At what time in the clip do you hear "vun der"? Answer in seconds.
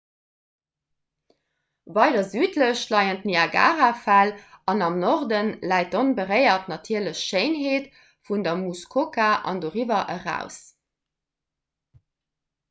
8.31-8.59